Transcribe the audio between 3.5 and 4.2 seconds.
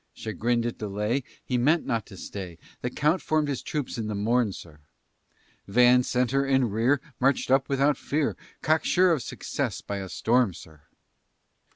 troops in the